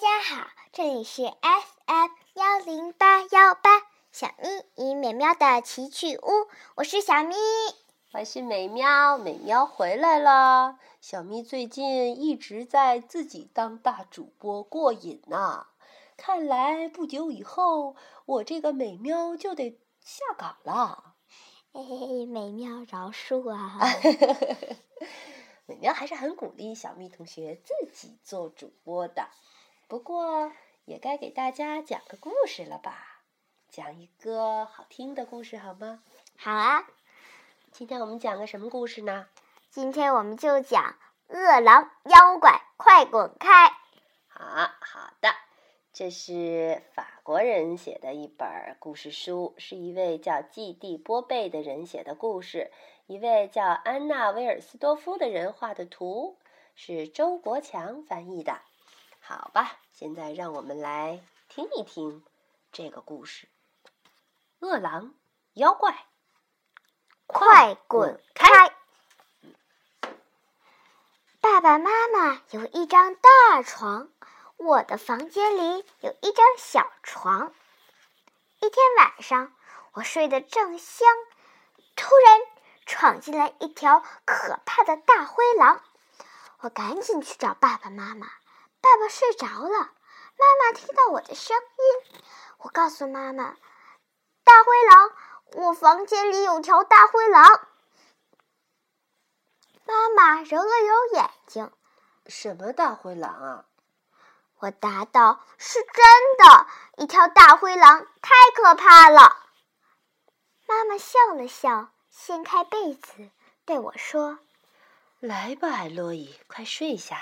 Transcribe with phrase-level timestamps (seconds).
[0.00, 4.48] 家好，这里是 FM 幺零八幺八小咪
[4.82, 7.36] 与美妙的奇趣屋，我是小咪，
[8.14, 10.78] 我是美妙，美妙回来了。
[11.02, 15.66] 小咪最近一直在自己当大主播过瘾呢，
[16.16, 17.94] 看来不久以后
[18.24, 21.16] 我这个美妙就得下岗了。
[21.74, 23.78] 嘿嘿，美妙饶恕啊！
[25.68, 29.28] 美妙还是很鼓励小咪同学自己做主播的，
[29.90, 30.52] 不过
[30.84, 33.22] 也该给大家讲个故事了吧？
[33.68, 36.00] 讲一个好听的故事好吗？
[36.38, 36.86] 好啊！
[37.72, 39.26] 今天我们讲个什么故事呢？
[39.68, 40.94] 今天我们就讲
[41.26, 43.66] 饿狼妖怪，快滚开！
[44.28, 45.34] 好好的，
[45.92, 52.70] 这是法国人写的一本故事书，是一位叫季蒂波贝的人写的故事。
[53.08, 56.38] 一位叫安娜威尔斯多夫的人画的图，
[56.76, 58.60] 是周国强翻译的。
[59.30, 62.24] 好吧，现在让我们来听一听
[62.72, 63.46] 这个故事：
[64.58, 65.14] 饿狼
[65.52, 66.04] 妖怪，
[67.28, 68.48] 快滚开！
[71.40, 74.10] 爸爸妈妈有一张大床，
[74.56, 77.54] 我的房间里有一张小床。
[78.58, 79.54] 一天晚上，
[79.92, 81.06] 我睡得正香，
[81.94, 82.40] 突然。
[82.84, 85.80] 闯进来一条可怕的大灰狼，
[86.58, 88.26] 我赶紧去找爸爸妈妈。
[88.80, 89.92] 爸爸睡着了，
[90.38, 92.20] 妈妈听到我的声音，
[92.58, 93.56] 我告诉妈妈
[94.44, 95.12] ：“大灰狼，
[95.66, 97.68] 我房间里有条大灰狼。”
[99.84, 101.72] 妈妈揉了揉眼睛
[102.26, 103.64] ：“什么大灰狼啊？”
[104.60, 106.04] 我答道：“是真
[106.38, 109.36] 的，一条大灰狼，太可怕了。”
[110.66, 111.92] 妈妈笑了笑。
[112.12, 113.30] 掀开被子，
[113.64, 114.40] 对我说
[115.20, 117.16] ：“来吧，艾洛伊，快睡下，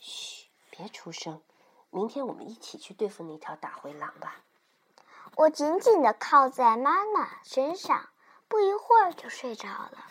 [0.00, 0.41] 嘘，
[0.82, 1.40] 别出声。
[1.90, 4.34] 明天我们一起去对付那条大灰狼吧。”
[5.36, 8.08] 我紧紧的靠在妈妈身上，
[8.48, 10.06] 不一会儿就睡着了。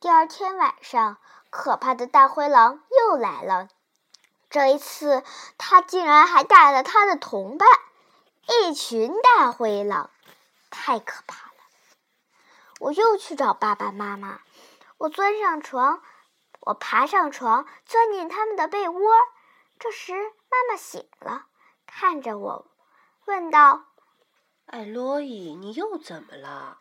[0.00, 1.18] 第二天晚上，
[1.50, 3.68] 可怕的大灰狼又来了。
[4.48, 5.22] 这一次，
[5.58, 7.68] 他竟然还带了他的同伴，
[8.62, 10.08] 一群大灰狼，
[10.70, 11.52] 太可怕了！
[12.80, 14.40] 我又去找爸爸妈妈。
[14.96, 16.02] 我钻上床，
[16.60, 19.12] 我爬上床，钻进他们的被窝。
[19.78, 21.46] 这时，妈妈醒了，
[21.86, 22.70] 看着我，
[23.26, 23.86] 问道
[24.66, 26.80] ：“艾洛伊，你又怎么了？”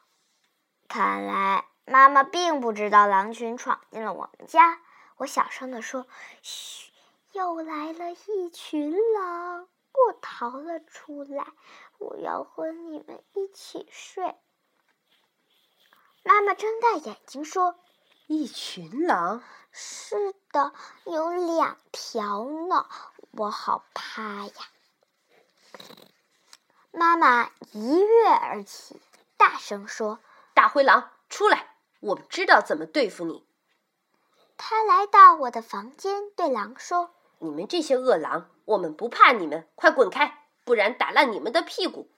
[0.90, 4.82] 看来妈妈并不知道狼群闯进了我们家。
[5.18, 6.08] 我小声地说
[6.42, 6.92] ：“嘘，
[7.32, 11.48] 又来了一群狼，我逃了出来。
[11.98, 14.36] 我要和你们一起睡。”
[16.24, 17.80] 妈妈睁大眼睛说
[18.28, 19.42] ：“一群狼？
[19.72, 20.74] 是的，
[21.06, 22.88] 有两条呢，
[23.32, 24.54] 我好怕呀！”
[26.92, 29.02] 妈妈一跃而起，
[29.38, 30.20] 大声说
[30.54, 31.76] ：“大灰狼，出来！
[32.00, 33.46] 我们知道怎么对付你。”
[34.58, 42.10] 他来到我的房间，对狼说：“你们这些恶狼，我们不怕你们，快滚开，不然打烂你们的屁股！”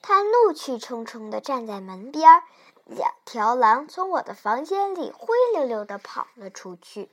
[0.00, 2.42] 他怒气冲冲地站在门边。
[2.84, 7.10] 两条狼从我的房间里灰溜溜的跑了出去。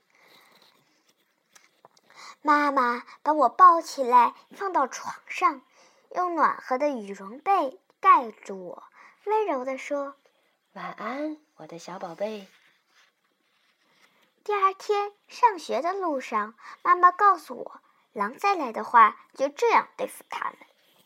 [2.42, 5.62] 妈妈把我抱起来放到床上，
[6.16, 8.84] 用暖和的羽绒被盖住我，
[9.26, 10.16] 温柔地说
[10.72, 12.48] ：“晚安，我的小宝贝。”
[14.46, 16.54] 第二天上学的路上，
[16.84, 17.82] 妈妈告诉我，
[18.14, 20.58] 狼再来的话，就这样对付他们：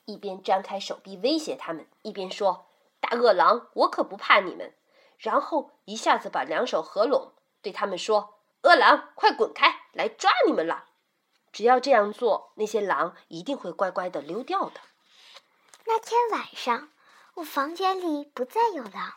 [0.10, 2.66] 一边张开手臂威胁他们，一边说。
[3.02, 4.76] 大恶狼，我可不怕你们！
[5.18, 7.32] 然后一下子把两手合拢，
[7.62, 10.90] 对他们说：“恶狼，快滚开，来抓你们了！”
[11.54, 14.82] 只要这样做，那些狼一定会乖乖的溜掉的。
[15.86, 16.90] 那天晚上，
[17.36, 19.14] 我房间里不再有狼，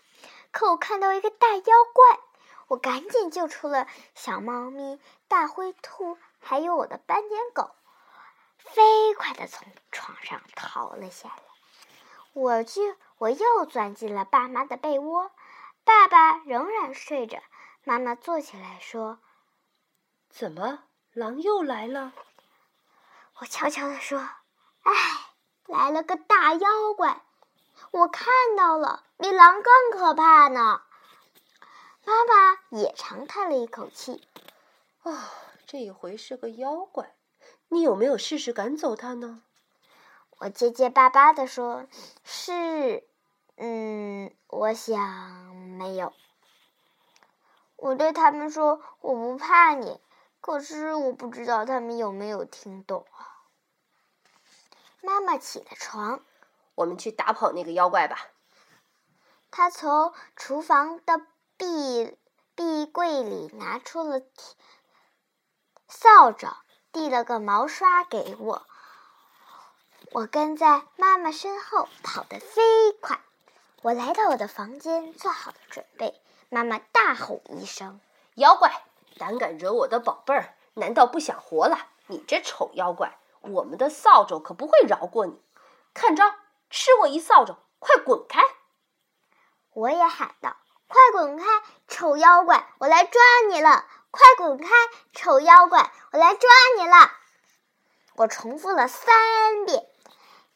[0.53, 2.21] 可我看到一个大妖怪，
[2.69, 7.71] 我赶紧救出了小猫咪、大灰兔，还有我的斑点狗，
[8.64, 11.43] 飞快地从床上逃了下来。
[12.32, 12.81] 我就
[13.19, 15.31] 我又钻进了爸妈的被窝，
[15.85, 17.43] 爸爸仍然睡着。
[17.85, 19.19] 妈妈坐起来说
[20.31, 22.12] ：“怎么，狼又来了？”
[23.41, 24.20] 我悄悄地说
[24.82, 24.93] ：“哎，
[25.67, 27.23] 来了个大妖怪，
[27.91, 30.82] 我看到了，比狼更可怕呢。”
[32.05, 34.26] 妈妈也长叹了一口气
[35.03, 35.31] ：“啊，
[35.67, 37.14] 这一回是个妖怪，
[37.73, 39.43] 你有没有试试赶走它呢？”
[40.39, 41.87] 我结结巴巴地说
[42.23, 43.03] ：“是，
[43.57, 46.13] 嗯，我想没有。”
[47.77, 50.01] 我对他们说：“我不怕你，
[50.41, 53.41] 可是我不知道他们有没有听懂啊。
[55.01, 56.21] 妈妈起了床，
[56.75, 58.19] 我们去打跑那个妖怪吧。
[59.51, 61.21] 他从厨房的
[61.57, 62.17] 壁
[62.55, 64.21] 壁柜里拿出了
[65.89, 66.49] 扫帚，
[66.93, 68.67] 递了个毛刷给我。
[70.12, 73.21] 我跟在妈妈身后跑得飞快。
[73.81, 76.21] 我来到我的房间，做好了准备。
[76.50, 77.99] 妈妈大吼一声
[78.37, 78.85] ：“妖怪，
[79.19, 81.79] 胆敢惹我的宝贝儿，难道不想活了？
[82.09, 85.41] 你这丑妖怪，我们的扫帚可不会饶过你！
[85.95, 86.35] 看招，
[86.69, 88.43] 吃我一扫帚，快滚开！”
[89.73, 90.56] 我也喊道
[90.87, 91.45] ：“快滚开，
[91.88, 93.87] 丑妖怪，我来抓你了！
[94.12, 94.69] 快滚开，
[95.12, 96.49] 丑妖怪，我来抓
[96.79, 97.12] 你了！”
[98.14, 99.88] 我重复了三遍。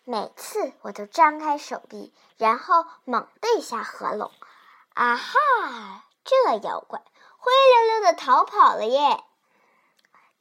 [0.04, 4.30] 每次我都张开手臂，然后猛地一下合拢。
[4.94, 6.04] 啊哈！
[6.22, 7.02] 这妖怪
[7.38, 9.24] 灰溜溜的逃跑了耶！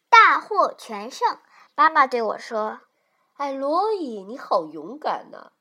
[0.10, 1.40] 大获全胜。
[1.74, 2.80] 妈妈对我说
[3.38, 5.52] ：“艾罗伊，你好勇敢呐！”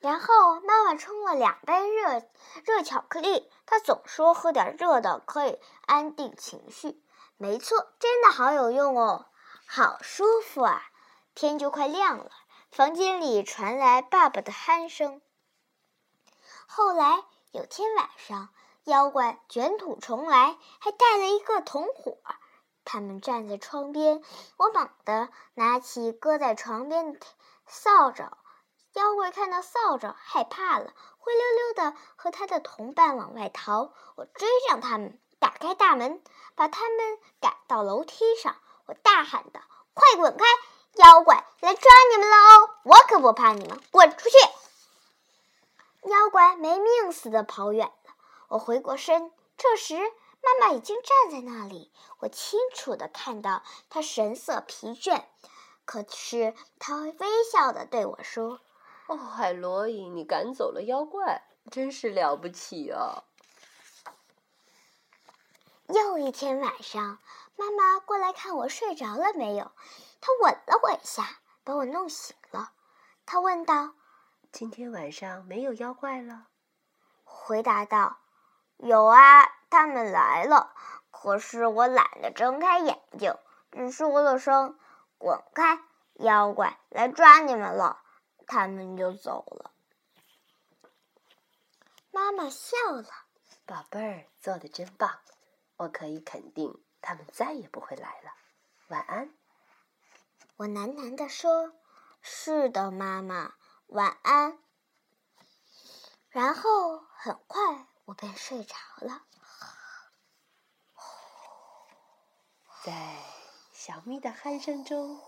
[0.00, 2.22] 然后妈妈冲了两杯热
[2.64, 3.50] 热巧克力。
[3.66, 7.02] 她总说喝点热的可以安定情绪。
[7.36, 9.26] 没错，真的好有用哦，
[9.66, 10.82] 好舒服啊！
[11.34, 12.30] 天就快亮了。
[12.70, 15.22] 房间里传来爸爸的鼾声。
[16.66, 17.22] 后来
[17.52, 18.48] 有天晚上，
[18.84, 22.18] 妖怪卷土重来，还带了一个同伙。
[22.84, 24.22] 他们站在窗边，
[24.56, 27.26] 我猛地拿起搁在床边的
[27.66, 28.30] 扫帚。
[28.94, 33.92] 妖怪看到扫帚，害怕了，灰溜溜的和他的同伴往外逃。
[34.16, 36.22] 我追上他们，打开大门，
[36.54, 38.56] 把他们赶到楼梯上。
[38.86, 39.60] 我大喊道
[39.94, 40.44] ：“快滚开！”
[40.96, 42.70] 妖怪来抓你们了哦！
[42.82, 44.36] 我可不怕你们，滚出去！
[46.08, 48.14] 妖怪没命似的跑远了。
[48.48, 49.96] 我回过身，这时
[50.40, 51.92] 妈妈已经站在那里。
[52.20, 55.22] 我清楚的看到她神色疲倦，
[55.84, 58.58] 可是她微笑的对我说
[59.08, 63.24] ：“哦，海螺伊，你赶走了妖怪，真是了不起啊！”
[65.88, 67.18] 又一天晚上，
[67.56, 69.72] 妈妈过来看我睡着了没有。
[70.20, 72.72] 她吻了我一下，把我弄醒了。
[73.24, 73.94] 她问道
[74.52, 76.48] ：“今天晚上没有妖怪了？”
[77.24, 78.18] 回答道
[78.76, 80.74] ：“有啊，他们来了。
[81.10, 83.34] 可是我懒得睁开眼睛，
[83.72, 84.78] 只说了声
[85.16, 85.80] ‘滚开，
[86.16, 88.02] 妖怪来抓你们了’，
[88.48, 89.70] 他们就走了。”
[92.10, 93.08] 妈妈笑了
[93.64, 95.20] ：“宝贝儿，做的真棒。”
[95.76, 98.32] 我可以肯定，他们再也不会来了。
[98.88, 99.32] 晚安。
[100.56, 101.72] 我喃喃地说
[102.20, 103.54] ：“是的，妈妈，
[103.86, 104.58] 晚安。”
[106.30, 109.22] 然后很快我便睡着了。
[112.82, 113.22] 在
[113.72, 115.20] 小咪的鼾声中，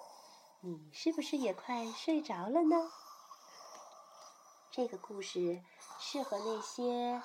[0.63, 2.91] 你是不是也快睡着了呢？
[4.71, 5.63] 这个故事
[5.99, 7.21] 适合那些……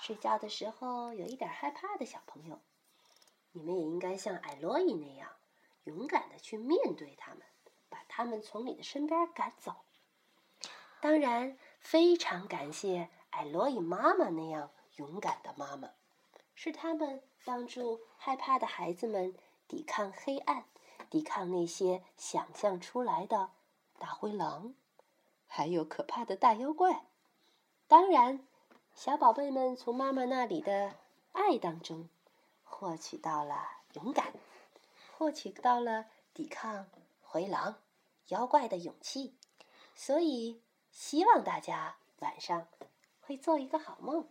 [0.00, 2.60] 睡觉的时候有一点害怕的小朋友，
[3.52, 5.30] 你们也应该像艾洛伊那样
[5.84, 7.40] 勇敢的去面对他们，
[7.88, 9.76] 把他们从你的身边赶走。
[11.00, 15.90] 当然，非常感谢艾洛伊妈妈那样勇敢的妈妈，
[16.54, 19.34] 是他们帮助害怕的孩子们
[19.66, 20.66] 抵抗黑暗，
[21.08, 23.52] 抵抗那些想象出来的
[23.98, 24.74] 大灰狼，
[25.56, 27.04] 还有可怕的大妖怪。
[27.86, 28.44] 当然。
[28.96, 30.94] 小宝贝们从妈妈那里的
[31.32, 32.08] 爱当中，
[32.62, 33.56] 获取到了
[33.94, 34.32] 勇敢，
[35.16, 36.86] 获取到了抵抗
[37.20, 37.74] 回廊、
[38.28, 39.34] 妖怪的勇气。
[39.96, 42.68] 所以，希望大家晚上
[43.20, 44.28] 会做一个好梦。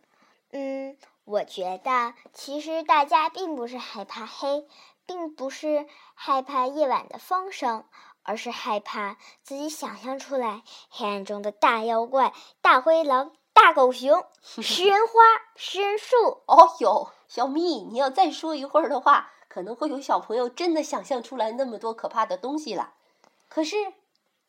[0.51, 4.65] 嗯，我觉得其实大家并不是害怕黑，
[5.05, 7.83] 并不是害怕夜晚的风声，
[8.23, 13.31] 而是害怕自己想象出来黑暗中的大妖怪、大灰狼。
[13.55, 15.13] 大狗熊、 食人花、
[15.55, 16.15] 食人树。
[16.47, 22.95] 哦哟，小咪，你要再说一会儿的话，可能会有小朋友真的想象出来那么多可怕的东西了。
[23.47, 23.93] 可是，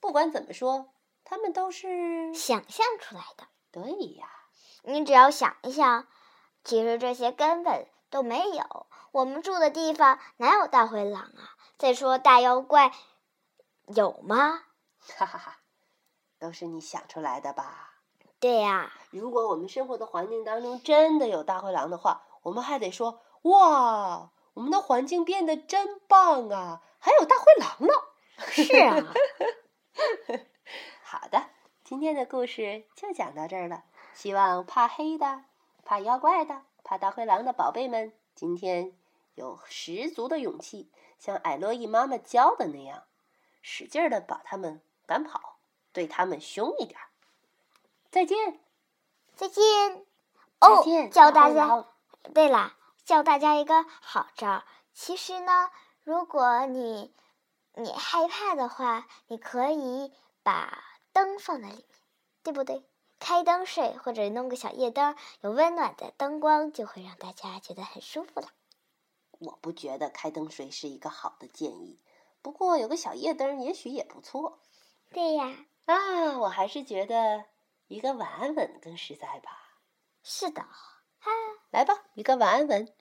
[0.00, 0.86] 不管怎么说，
[1.22, 3.44] 他们都是想象出来的。
[3.70, 3.82] 对
[4.14, 4.26] 呀，
[4.84, 6.06] 你只要想一想，
[6.64, 8.86] 其实这些根本都没有。
[9.12, 11.54] 我们住的地方哪有大灰狼啊？
[11.76, 12.90] 再说大妖怪，
[13.88, 14.62] 有吗？
[15.16, 15.58] 哈哈哈，
[16.38, 18.00] 都是你想出来的吧。
[18.40, 26.82] 对呀，如果我们生活的环境当中真的有大灰狼的话，我们还得说哇，我们的环境变得真棒啊！
[26.98, 27.92] 还有大灰狼呢。
[28.38, 28.96] 是啊。
[31.02, 31.50] 好的，
[31.84, 33.84] 今天的故事就讲到这儿了。
[34.14, 35.44] 希望怕黑的、
[35.84, 38.96] 怕妖怪的、怕大灰狼的宝贝们，今天
[39.34, 43.04] 有十足的勇气，像艾洛伊妈妈教的那样，
[43.66, 45.56] 使劲的把他们赶跑，
[45.90, 47.00] 对他们凶一点。
[48.10, 48.60] 再见，
[49.34, 50.04] 再见。
[50.60, 51.86] 再见，教大家。
[52.34, 54.64] 对了，教大家一个好招。
[54.92, 55.70] 其实呢，
[56.02, 57.14] 如果你
[57.72, 61.84] 你害怕的话，你可以把灯放在里面，
[62.42, 62.84] 对不对？
[63.18, 68.48] 开灯睡，或者弄个小夜灯，有温暖的灯光，就会让大家觉得很舒服了。
[69.38, 71.98] 我不觉得开灯睡是一个好的建议，
[72.44, 74.60] 不过有个小夜灯也许也不错。
[75.14, 77.46] 对呀，啊，我还是觉得
[77.88, 79.80] 一个晚安吻更实在吧。
[80.22, 81.30] 是的，哈，
[81.70, 82.94] 来吧，一个晚安吻。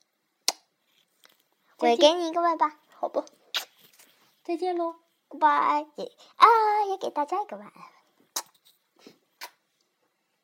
[1.80, 2.80] 我也给你一个吻吧。
[2.96, 3.26] 好不，
[4.46, 4.96] 再见喽
[5.28, 5.90] ，Goodbye，
[6.38, 7.93] 啊，也给大家一个晚安。